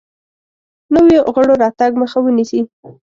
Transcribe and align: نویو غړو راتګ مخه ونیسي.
نویو 0.95 1.21
غړو 1.35 1.53
راتګ 1.63 1.91
مخه 2.01 2.17
ونیسي. 2.21 2.61